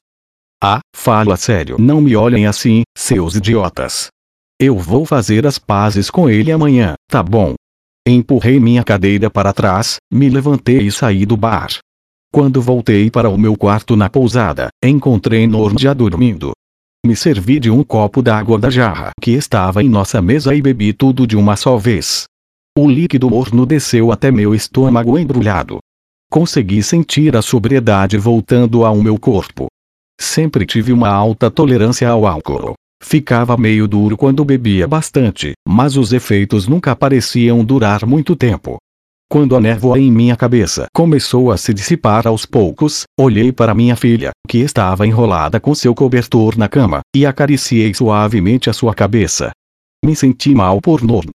Ah, 0.63 0.81
falo 0.95 1.33
a 1.33 1.37
sério. 1.37 1.77
Não 1.79 2.01
me 2.01 2.17
olhem 2.17 2.47
assim, 2.47 2.83
seus 2.97 3.37
idiotas. 3.37 4.09
Eu 4.61 4.77
vou 4.77 5.07
fazer 5.07 5.47
as 5.47 5.57
pazes 5.57 6.11
com 6.11 6.29
ele 6.29 6.51
amanhã, 6.51 6.95
tá 7.09 7.23
bom? 7.23 7.55
Empurrei 8.07 8.59
minha 8.59 8.83
cadeira 8.83 9.31
para 9.31 9.53
trás, 9.53 9.99
me 10.13 10.29
levantei 10.29 10.79
e 10.79 10.91
saí 10.91 11.25
do 11.25 11.37
bar. 11.37 11.69
Quando 12.33 12.61
voltei 12.61 13.09
para 13.09 13.31
o 13.31 13.39
meu 13.39 13.57
quarto 13.57 13.95
na 13.95 14.11
pousada, 14.11 14.69
encontrei 14.85 15.47
Norn 15.47 15.77
já 15.79 15.95
dormindo. 15.95 16.53
Me 17.07 17.15
servi 17.15 17.61
de 17.61 17.71
um 17.71 17.85
copo 17.85 18.21
d'água 18.21 18.59
da 18.59 18.69
jarra 18.69 19.13
que 19.21 19.31
estava 19.31 19.83
em 19.83 19.89
nossa 19.89 20.21
mesa 20.21 20.55
e 20.55 20.61
bebi 20.61 20.93
tudo 20.93 21.25
de 21.25 21.37
uma 21.37 21.55
só 21.55 21.77
vez. 21.77 22.25
O 22.77 22.89
líquido 22.89 23.31
morno 23.31 23.65
desceu 23.65 24.11
até 24.11 24.31
meu 24.31 24.55
estômago 24.55 25.17
embrulhado. 25.17 25.79
Consegui 26.29 26.83
sentir 26.83 27.37
a 27.37 27.43
sobriedade 27.43 28.19
voltando 28.19 28.85
ao 28.85 28.97
meu 28.97 29.19
corpo. 29.19 29.69
Sempre 30.21 30.67
tive 30.67 30.93
uma 30.93 31.09
alta 31.09 31.51
tolerância 31.51 32.09
ao 32.09 32.27
álcool. 32.27 32.75
Ficava 33.03 33.57
meio 33.57 33.87
duro 33.87 34.17
quando 34.17 34.45
bebia 34.45 34.87
bastante, 34.89 35.53
mas 35.67 35.97
os 35.97 36.13
efeitos 36.13 36.67
nunca 36.67 36.97
pareciam 36.97 37.65
durar 37.65 38.05
muito 38.05 38.35
tempo. 38.35 38.77
Quando 39.31 39.55
a 39.55 39.61
névoa 39.61 39.99
em 39.99 40.11
minha 40.11 40.35
cabeça 40.35 40.87
começou 40.93 41.53
a 41.53 41.57
se 41.57 41.73
dissipar 41.73 42.27
aos 42.27 42.47
poucos, 42.47 43.03
olhei 43.19 43.53
para 43.53 43.75
minha 43.75 43.95
filha, 43.95 44.31
que 44.49 44.59
estava 44.59 45.07
enrolada 45.07 45.61
com 45.61 45.75
seu 45.75 45.95
cobertor 45.95 46.57
na 46.57 46.67
cama, 46.67 47.01
e 47.15 47.27
acariciei 47.27 47.93
suavemente 47.93 48.71
a 48.71 48.73
sua 48.73 48.95
cabeça. 48.95 49.51
Me 50.05 50.17
senti 50.17 50.55
mal 50.55 50.81
por 50.81 51.03
Norn. 51.03 51.29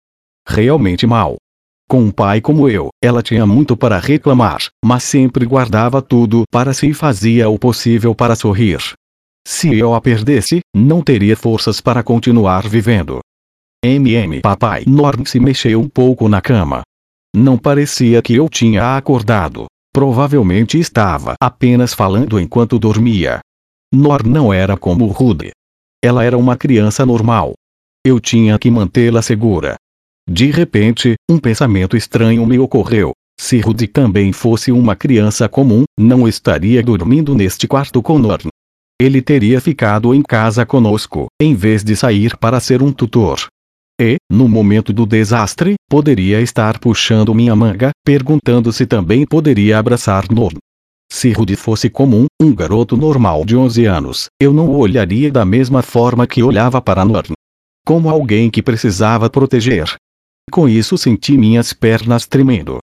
Realmente 0.49 1.07
mal. 1.07 1.37
Com 1.93 2.05
um 2.05 2.11
pai 2.11 2.41
como 2.41 2.71
eu, 2.71 2.89
ela 3.05 3.23
tinha 3.23 3.45
muito 3.45 3.77
para 3.77 3.99
reclamar, 3.99 4.63
mas 4.83 5.05
sempre 5.05 5.45
guardava 5.45 6.01
tudo 6.01 6.45
para 6.51 6.73
si 6.73 6.89
e 6.89 6.95
fazia 6.95 7.51
o 7.51 7.59
possível 7.59 8.15
para 8.15 8.35
sorrir. 8.35 8.81
Se 9.47 9.79
eu 9.79 9.93
a 9.93 10.01
perdesse, 10.01 10.61
não 10.75 11.03
teria 11.03 11.37
forças 11.37 11.83
para 11.83 12.03
continuar 12.03 12.67
vivendo. 12.67 13.21
MM 13.85 14.41
papai 14.41 14.85
Norm 14.87 15.27
se 15.27 15.39
mexeu 15.39 15.83
um 15.83 15.87
pouco 15.87 16.31
na 16.31 16.41
cama. 16.41 16.81
Não 17.37 17.59
parecia 17.59 18.23
que 18.23 18.37
eu 18.37 18.49
tinha 18.49 18.97
acordado. 18.97 19.67
Provavelmente 19.93 20.79
estava 20.79 21.35
apenas 21.39 21.93
falando 21.93 22.41
enquanto 22.41 22.79
dormia. 22.79 23.41
Nor 23.93 24.25
não 24.25 24.51
era 24.51 24.79
como 24.79 25.05
Rude. 25.09 25.51
Ela 26.03 26.25
era 26.25 26.39
uma 26.39 26.57
criança 26.57 27.05
normal. 27.05 27.53
Eu 28.03 28.19
tinha 28.19 28.59
que 28.59 28.71
mantê-la 28.71 29.21
segura. 29.21 29.77
De 30.29 30.51
repente, 30.51 31.15
um 31.31 31.39
pensamento 31.39 31.97
estranho 31.97 32.47
me 32.47 32.59
ocorreu. 32.59 33.13
Se 33.39 33.59
Rudy 33.59 33.89
também 33.89 34.33
fosse 34.33 34.71
uma 34.71 34.95
criança 34.95 35.49
comum, 35.49 35.85
não 35.99 36.29
estaria 36.29 36.83
dormindo 36.83 37.35
neste 37.35 37.67
quarto 37.67 38.01
com 38.01 38.19
Norn. 38.19 38.49
Ele 39.01 39.21
teria 39.21 39.61
ficado 39.61 40.15
em 40.15 40.23
casa 40.23 40.65
conosco, 40.65 41.27
em 41.41 41.55
vez 41.55 41.83
de 41.83 41.97
sair 41.97 42.37
para 42.37 42.61
ser 42.61 42.83
um 42.83 42.93
tutor. 42.93 43.47
E, 44.01 44.17
no 44.31 44.49
momento 44.49 44.93
do 44.93 45.05
desastre, 45.05 45.75
poderia 45.91 46.41
estar 46.41 46.79
puxando 46.79 47.35
minha 47.35 47.55
manga, 47.57 47.91
perguntando 48.05 48.73
se 48.73 48.87
também 48.87 49.27
poderia 49.27 49.79
abraçar 49.79 50.31
Norn. 50.31 50.57
Se 51.11 51.33
Rudy 51.33 51.57
fosse 51.57 51.91
comum, 51.91 52.27
um 52.41 52.55
garoto 52.55 52.97
normal 52.97 53.45
de 53.45 53.57
11 53.57 53.85
anos, 53.87 54.27
eu 54.41 54.53
não 54.53 54.69
o 54.69 54.79
olharia 54.79 55.31
da 55.31 55.45
mesma 55.45 55.83
forma 55.83 56.27
que 56.27 56.43
olhava 56.43 56.81
para 56.81 57.05
Norn. 57.05 57.33
Como 57.85 58.09
alguém 58.09 58.49
que 58.49 58.63
precisava 58.63 59.29
proteger, 59.29 59.97
com 60.51 60.69
isso 60.69 60.99
senti 60.99 61.37
minhas 61.37 61.73
pernas 61.73 62.27
tremendo. 62.27 62.79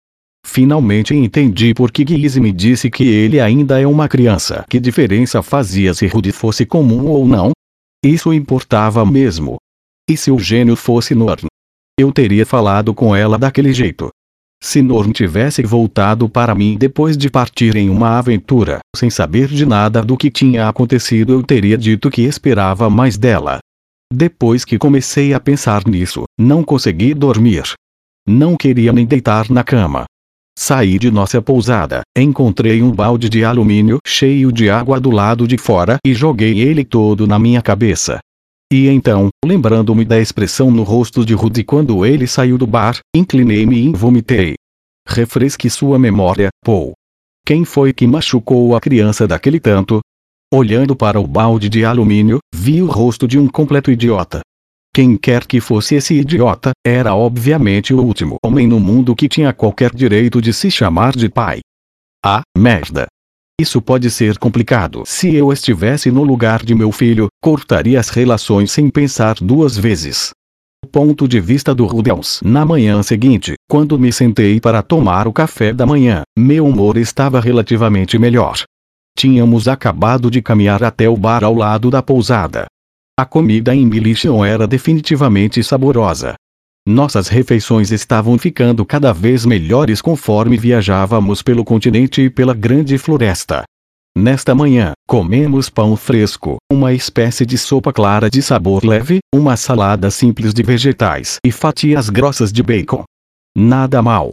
Finalmente 0.46 1.14
entendi 1.14 1.74
por 1.74 1.90
que 1.90 2.04
Guise 2.04 2.40
me 2.40 2.52
disse 2.52 2.88
que 2.88 3.04
ele 3.04 3.40
ainda 3.40 3.80
é 3.80 3.86
uma 3.86 4.08
criança. 4.08 4.64
Que 4.70 4.78
diferença 4.78 5.42
fazia 5.42 5.92
se 5.92 6.06
Rudy 6.06 6.30
fosse 6.30 6.64
comum 6.64 7.06
ou 7.06 7.26
não? 7.26 7.50
Isso 8.04 8.32
importava 8.32 9.04
mesmo. 9.04 9.56
E 10.08 10.16
se 10.16 10.30
o 10.30 10.38
gênio 10.38 10.76
fosse 10.76 11.14
Norn? 11.14 11.46
Eu 11.98 12.12
teria 12.12 12.46
falado 12.46 12.94
com 12.94 13.16
ela 13.16 13.36
daquele 13.36 13.72
jeito. 13.72 14.08
Se 14.62 14.80
Norm 14.80 15.10
tivesse 15.10 15.62
voltado 15.62 16.28
para 16.28 16.54
mim 16.54 16.78
depois 16.78 17.16
de 17.16 17.28
partir 17.28 17.76
em 17.76 17.90
uma 17.90 18.18
aventura, 18.18 18.78
sem 18.94 19.10
saber 19.10 19.48
de 19.48 19.66
nada 19.66 20.02
do 20.02 20.16
que 20.16 20.30
tinha 20.30 20.68
acontecido, 20.68 21.32
eu 21.32 21.42
teria 21.42 21.76
dito 21.76 22.10
que 22.10 22.22
esperava 22.22 22.88
mais 22.88 23.18
dela. 23.18 23.58
Depois 24.12 24.64
que 24.64 24.78
comecei 24.78 25.34
a 25.34 25.40
pensar 25.40 25.86
nisso, 25.86 26.24
não 26.38 26.62
consegui 26.62 27.12
dormir. 27.12 27.72
Não 28.26 28.56
queria 28.56 28.92
nem 28.92 29.04
deitar 29.04 29.50
na 29.50 29.64
cama. 29.64 30.04
Saí 30.58 30.98
de 30.98 31.10
nossa 31.10 31.42
pousada, 31.42 32.00
encontrei 32.16 32.82
um 32.82 32.90
balde 32.90 33.28
de 33.28 33.44
alumínio 33.44 33.98
cheio 34.06 34.50
de 34.50 34.70
água 34.70 34.98
do 34.98 35.10
lado 35.10 35.46
de 35.46 35.58
fora 35.58 35.98
e 36.06 36.14
joguei 36.14 36.60
ele 36.60 36.84
todo 36.84 37.26
na 37.26 37.38
minha 37.38 37.60
cabeça. 37.60 38.18
E 38.72 38.88
então, 38.88 39.28
lembrando-me 39.44 40.04
da 40.04 40.18
expressão 40.18 40.70
no 40.70 40.82
rosto 40.82 41.24
de 41.24 41.34
Rudy 41.34 41.62
quando 41.62 42.06
ele 42.06 42.26
saiu 42.26 42.56
do 42.56 42.66
bar, 42.66 42.98
inclinei-me 43.14 43.78
e 43.78 43.92
vomitei. 43.92 44.54
Refresque 45.06 45.68
sua 45.68 45.98
memória, 45.98 46.48
Paul. 46.64 46.94
Quem 47.44 47.64
foi 47.64 47.92
que 47.92 48.06
machucou 48.06 48.74
a 48.74 48.80
criança 48.80 49.26
daquele 49.26 49.60
tanto? 49.60 50.00
Olhando 50.54 50.94
para 50.94 51.18
o 51.18 51.26
balde 51.26 51.68
de 51.68 51.84
alumínio, 51.84 52.38
vi 52.54 52.80
o 52.80 52.86
rosto 52.86 53.26
de 53.26 53.36
um 53.36 53.48
completo 53.48 53.90
idiota. 53.90 54.42
Quem 54.94 55.16
quer 55.16 55.44
que 55.44 55.60
fosse 55.60 55.96
esse 55.96 56.14
idiota, 56.14 56.70
era 56.86 57.16
obviamente 57.16 57.92
o 57.92 58.00
último 58.00 58.36
homem 58.44 58.64
no 58.64 58.78
mundo 58.78 59.16
que 59.16 59.28
tinha 59.28 59.52
qualquer 59.52 59.92
direito 59.92 60.40
de 60.40 60.52
se 60.52 60.70
chamar 60.70 61.16
de 61.16 61.28
pai. 61.28 61.58
Ah, 62.24 62.42
merda. 62.56 63.06
Isso 63.60 63.82
pode 63.82 64.08
ser 64.08 64.38
complicado. 64.38 65.02
Se 65.04 65.34
eu 65.34 65.52
estivesse 65.52 66.12
no 66.12 66.22
lugar 66.22 66.64
de 66.64 66.76
meu 66.76 66.92
filho, 66.92 67.26
cortaria 67.42 67.98
as 67.98 68.08
relações 68.10 68.70
sem 68.70 68.88
pensar 68.88 69.34
duas 69.40 69.76
vezes. 69.76 70.30
Ponto 70.92 71.26
de 71.26 71.40
vista 71.40 71.74
do 71.74 71.86
Rudels. 71.86 72.40
Na 72.44 72.64
manhã 72.64 73.02
seguinte, 73.02 73.54
quando 73.68 73.98
me 73.98 74.12
sentei 74.12 74.60
para 74.60 74.80
tomar 74.80 75.26
o 75.26 75.32
café 75.32 75.72
da 75.72 75.84
manhã, 75.84 76.22
meu 76.38 76.64
humor 76.64 76.96
estava 76.96 77.40
relativamente 77.40 78.16
melhor. 78.16 78.62
Tínhamos 79.16 79.66
acabado 79.66 80.30
de 80.30 80.42
caminhar 80.42 80.84
até 80.84 81.08
o 81.08 81.16
bar 81.16 81.42
ao 81.42 81.54
lado 81.54 81.90
da 81.90 82.02
pousada. 82.02 82.66
A 83.18 83.24
comida 83.24 83.74
em 83.74 83.86
Milition 83.86 84.44
era 84.44 84.66
definitivamente 84.66 85.64
saborosa. 85.64 86.34
Nossas 86.86 87.26
refeições 87.26 87.90
estavam 87.90 88.36
ficando 88.36 88.84
cada 88.84 89.14
vez 89.14 89.46
melhores 89.46 90.02
conforme 90.02 90.58
viajávamos 90.58 91.42
pelo 91.42 91.64
continente 91.64 92.20
e 92.20 92.30
pela 92.30 92.52
grande 92.52 92.98
floresta. 92.98 93.64
Nesta 94.14 94.54
manhã, 94.54 94.92
comemos 95.08 95.70
pão 95.70 95.96
fresco, 95.96 96.58
uma 96.70 96.92
espécie 96.92 97.46
de 97.46 97.56
sopa 97.56 97.92
clara 97.92 98.28
de 98.28 98.42
sabor 98.42 98.84
leve, 98.84 99.18
uma 99.34 99.56
salada 99.56 100.10
simples 100.10 100.52
de 100.52 100.62
vegetais 100.62 101.38
e 101.44 101.50
fatias 101.50 102.10
grossas 102.10 102.52
de 102.52 102.62
bacon. 102.62 103.02
Nada 103.56 104.02
mal. 104.02 104.32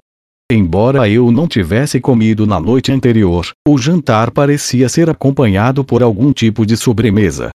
Embora 0.52 1.10
eu 1.10 1.32
não 1.32 1.48
tivesse 1.48 2.00
comido 2.00 2.46
na 2.46 2.60
noite 2.60 2.92
anterior, 2.92 3.52
o 3.68 3.78
jantar 3.78 4.30
parecia 4.30 4.90
ser 4.90 5.10
acompanhado 5.10 5.84
por 5.84 6.04
algum 6.04 6.32
tipo 6.32 6.66
de 6.66 6.78
sobremesa. 6.78 7.50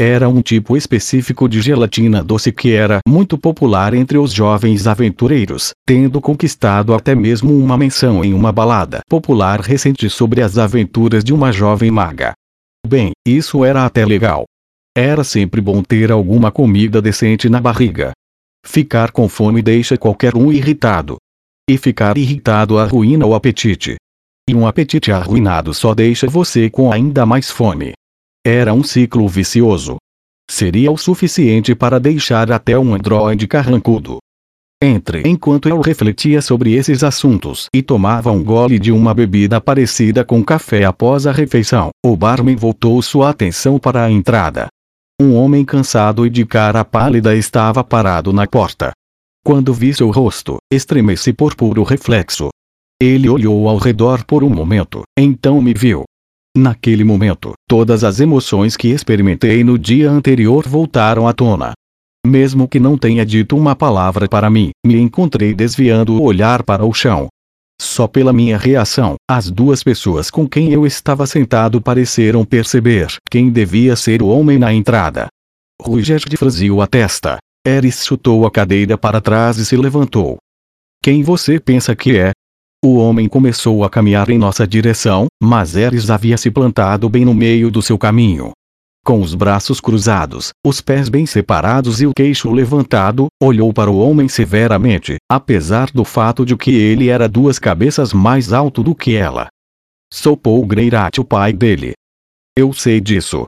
Era 0.00 0.30
um 0.30 0.40
tipo 0.40 0.78
específico 0.78 1.46
de 1.46 1.60
gelatina 1.60 2.24
doce 2.24 2.50
que 2.50 2.72
era 2.72 3.00
muito 3.06 3.36
popular 3.36 3.92
entre 3.92 4.16
os 4.16 4.32
jovens 4.32 4.86
aventureiros, 4.86 5.72
tendo 5.86 6.22
conquistado 6.22 6.94
até 6.94 7.14
mesmo 7.14 7.54
uma 7.54 7.76
menção 7.76 8.24
em 8.24 8.32
uma 8.32 8.50
balada 8.50 9.00
popular 9.06 9.60
recente 9.60 10.08
sobre 10.08 10.40
as 10.40 10.56
aventuras 10.56 11.22
de 11.22 11.34
uma 11.34 11.52
jovem 11.52 11.90
maga. 11.90 12.32
Bem, 12.86 13.10
isso 13.28 13.62
era 13.62 13.84
até 13.84 14.06
legal. 14.06 14.44
Era 14.96 15.22
sempre 15.22 15.60
bom 15.60 15.82
ter 15.82 16.10
alguma 16.10 16.50
comida 16.50 17.02
decente 17.02 17.50
na 17.50 17.60
barriga. 17.60 18.12
Ficar 18.64 19.12
com 19.12 19.28
fome 19.28 19.60
deixa 19.60 19.98
qualquer 19.98 20.34
um 20.34 20.50
irritado. 20.50 21.18
E 21.70 21.78
ficar 21.78 22.18
irritado 22.18 22.80
arruína 22.80 23.24
o 23.24 23.32
apetite. 23.32 23.94
E 24.48 24.56
um 24.56 24.66
apetite 24.66 25.12
arruinado 25.12 25.72
só 25.72 25.94
deixa 25.94 26.26
você 26.26 26.68
com 26.68 26.90
ainda 26.90 27.24
mais 27.24 27.48
fome. 27.48 27.92
Era 28.44 28.74
um 28.74 28.82
ciclo 28.82 29.28
vicioso. 29.28 29.96
Seria 30.50 30.90
o 30.90 30.98
suficiente 30.98 31.72
para 31.72 32.00
deixar 32.00 32.50
até 32.50 32.76
um 32.76 32.92
androide 32.92 33.46
carrancudo. 33.46 34.18
Entre 34.82 35.22
enquanto 35.24 35.68
eu 35.68 35.80
refletia 35.80 36.42
sobre 36.42 36.72
esses 36.72 37.04
assuntos 37.04 37.66
e 37.72 37.82
tomava 37.82 38.32
um 38.32 38.42
gole 38.42 38.76
de 38.76 38.90
uma 38.90 39.14
bebida 39.14 39.60
parecida 39.60 40.24
com 40.24 40.42
café 40.42 40.84
após 40.84 41.24
a 41.24 41.30
refeição, 41.30 41.90
o 42.04 42.16
barman 42.16 42.56
voltou 42.56 43.00
sua 43.00 43.30
atenção 43.30 43.78
para 43.78 44.02
a 44.02 44.10
entrada. 44.10 44.66
Um 45.22 45.36
homem 45.36 45.64
cansado 45.64 46.26
e 46.26 46.30
de 46.30 46.44
cara 46.44 46.84
pálida 46.84 47.36
estava 47.36 47.84
parado 47.84 48.32
na 48.32 48.44
porta. 48.44 48.90
Quando 49.44 49.72
vi 49.72 49.94
seu 49.94 50.10
rosto, 50.10 50.58
estremeci 50.72 51.32
por 51.32 51.54
puro 51.54 51.82
reflexo. 51.82 52.50
Ele 53.00 53.28
olhou 53.28 53.68
ao 53.68 53.78
redor 53.78 54.24
por 54.24 54.44
um 54.44 54.50
momento, 54.50 55.02
então 55.18 55.60
me 55.62 55.72
viu. 55.72 56.04
Naquele 56.56 57.04
momento, 57.04 57.52
todas 57.68 58.04
as 58.04 58.20
emoções 58.20 58.76
que 58.76 58.88
experimentei 58.88 59.64
no 59.64 59.78
dia 59.78 60.10
anterior 60.10 60.68
voltaram 60.68 61.26
à 61.26 61.32
tona. 61.32 61.72
Mesmo 62.26 62.68
que 62.68 62.78
não 62.78 62.98
tenha 62.98 63.24
dito 63.24 63.56
uma 63.56 63.74
palavra 63.74 64.28
para 64.28 64.50
mim, 64.50 64.70
me 64.84 64.98
encontrei 64.98 65.54
desviando 65.54 66.14
o 66.14 66.22
olhar 66.22 66.62
para 66.62 66.84
o 66.84 66.92
chão. 66.92 67.28
Só 67.80 68.06
pela 68.06 68.30
minha 68.30 68.58
reação, 68.58 69.14
as 69.26 69.50
duas 69.50 69.82
pessoas 69.82 70.30
com 70.30 70.46
quem 70.46 70.70
eu 70.70 70.86
estava 70.86 71.26
sentado 71.26 71.80
pareceram 71.80 72.44
perceber 72.44 73.16
quem 73.30 73.48
devia 73.48 73.96
ser 73.96 74.22
o 74.22 74.28
homem 74.28 74.58
na 74.58 74.70
entrada. 74.74 75.28
Rugerd 75.80 76.36
franziu 76.36 76.82
a 76.82 76.86
testa. 76.86 77.38
Eris 77.66 78.04
chutou 78.06 78.46
a 78.46 78.50
cadeira 78.50 78.96
para 78.96 79.20
trás 79.20 79.58
e 79.58 79.66
se 79.66 79.76
levantou. 79.76 80.38
Quem 81.02 81.22
você 81.22 81.60
pensa 81.60 81.94
que 81.94 82.18
é? 82.18 82.30
O 82.82 82.96
homem 82.96 83.28
começou 83.28 83.84
a 83.84 83.90
caminhar 83.90 84.30
em 84.30 84.38
nossa 84.38 84.66
direção, 84.66 85.26
mas 85.42 85.76
Eris 85.76 86.08
havia 86.08 86.38
se 86.38 86.50
plantado 86.50 87.06
bem 87.10 87.26
no 87.26 87.34
meio 87.34 87.70
do 87.70 87.82
seu 87.82 87.98
caminho. 87.98 88.52
Com 89.04 89.20
os 89.20 89.34
braços 89.34 89.78
cruzados, 89.78 90.50
os 90.64 90.80
pés 90.80 91.10
bem 91.10 91.26
separados 91.26 92.00
e 92.00 92.06
o 92.06 92.12
queixo 92.16 92.50
levantado, 92.50 93.26
olhou 93.42 93.72
para 93.74 93.90
o 93.90 93.98
homem 93.98 94.28
severamente, 94.28 95.16
apesar 95.30 95.90
do 95.90 96.04
fato 96.04 96.46
de 96.46 96.56
que 96.56 96.70
ele 96.70 97.08
era 97.08 97.28
duas 97.28 97.58
cabeças 97.58 98.14
mais 98.14 98.54
alto 98.54 98.82
do 98.82 98.94
que 98.94 99.14
ela. 99.14 99.48
Sou 100.10 100.34
Paul 100.34 100.64
Greirat 100.66 101.18
o 101.18 101.24
pai 101.24 101.52
dele. 101.52 101.92
Eu 102.56 102.72
sei 102.72 103.00
disso. 103.00 103.44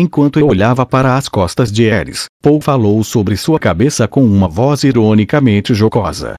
Enquanto 0.00 0.38
eu 0.38 0.46
olhava 0.46 0.86
para 0.86 1.16
as 1.16 1.28
costas 1.28 1.72
de 1.72 1.82
Eris, 1.82 2.26
Paul 2.40 2.60
falou 2.60 3.02
sobre 3.02 3.36
sua 3.36 3.58
cabeça 3.58 4.06
com 4.06 4.22
uma 4.22 4.46
voz 4.46 4.84
ironicamente 4.84 5.74
jocosa. 5.74 6.36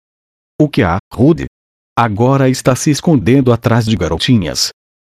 O 0.57 0.69
que 0.69 0.81
há, 0.81 0.97
Rude? 1.13 1.45
Agora 1.93 2.47
está 2.47 2.73
se 2.73 2.89
escondendo 2.89 3.51
atrás 3.51 3.83
de 3.83 3.97
garotinhas. 3.97 4.69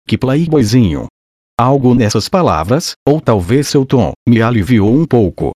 Que 0.06 0.18
playboyzinho. 0.18 1.08
Algo 1.58 1.96
nessas 1.96 2.28
palavras, 2.28 2.92
ou 3.08 3.22
talvez 3.22 3.70
seu 3.70 3.86
tom, 3.86 4.12
me 4.28 4.42
aliviou 4.42 4.94
um 4.94 5.06
pouco. 5.06 5.52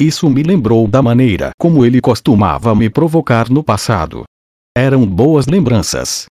Isso 0.00 0.30
me 0.30 0.42
lembrou 0.42 0.88
da 0.88 1.02
maneira 1.02 1.50
como 1.60 1.84
ele 1.84 2.00
costumava 2.00 2.74
me 2.74 2.88
provocar 2.88 3.50
no 3.50 3.62
passado. 3.62 4.24
Eram 4.74 5.06
boas 5.06 5.46
lembranças. 5.46 6.24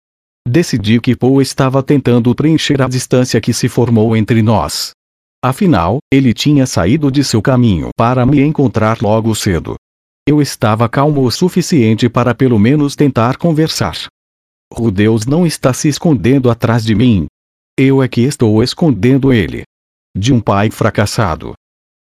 Decidi 0.49 1.03
que 1.03 1.15
Paul 1.15 1.43
estava 1.43 1.83
tentando 1.83 2.35
preencher 2.35 2.81
a 2.81 2.89
distância 2.89 3.39
que 3.43 3.53
se 3.53 3.69
formou 3.69 4.17
entre 4.17 4.41
nós. 4.41 4.93
Afinal, 5.43 5.99
ele 6.13 6.35
tinha 6.35 6.67
saído 6.67 7.13
de 7.13 7.23
seu 7.23 7.41
caminho 7.41 7.91
para 7.97 8.27
me 8.27 8.41
encontrar 8.41 9.01
logo 9.01 9.35
cedo. 9.35 9.77
Eu 10.27 10.43
estava 10.43 10.89
calmo 10.89 11.25
o 11.25 11.31
suficiente 11.31 12.09
para 12.09 12.35
pelo 12.35 12.59
menos 12.59 12.97
tentar 12.97 13.37
conversar. 13.37 13.97
O 14.77 14.91
Deus 14.91 15.27
não 15.27 15.47
está 15.47 15.73
se 15.73 15.89
escondendo 15.89 16.51
atrás 16.51 16.85
de 16.85 16.95
mim. 16.95 17.27
Eu 17.79 18.03
é 18.03 18.09
que 18.09 18.23
estou 18.23 18.63
escondendo 18.63 19.33
ele. 19.33 19.63
De 20.17 20.33
um 20.33 20.41
pai 20.41 20.71
fracassado. 20.71 21.55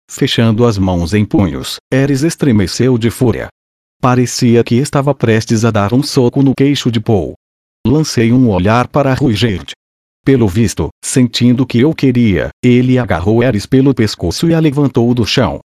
Fechando 0.09 0.65
as 0.65 0.77
mãos 0.79 1.13
em 1.13 1.23
punhos, 1.23 1.77
Eris 1.93 2.23
estremeceu 2.23 2.97
de 2.97 3.11
fúria. 3.11 3.47
Parecia 4.01 4.63
que 4.63 4.75
estava 4.75 5.13
prestes 5.13 5.63
a 5.63 5.69
dar 5.69 5.93
um 5.93 6.01
soco 6.01 6.41
no 6.41 6.55
queixo 6.55 6.89
de 6.89 6.99
Paul. 6.99 7.35
Lancei 7.85 8.33
um 8.33 8.49
olhar 8.49 8.87
para 8.87 9.13
Ruigerd. 9.13 9.71
Pelo 10.25 10.47
visto, 10.47 10.89
sentindo 11.03 11.65
que 11.65 11.79
eu 11.79 11.93
queria, 11.93 12.49
ele 12.63 12.97
agarrou 12.97 13.41
Eris 13.43 13.65
pelo 13.65 13.93
pescoço 13.93 14.49
e 14.49 14.53
a 14.53 14.59
levantou 14.59 15.13
do 15.13 15.25
chão. 15.25 15.59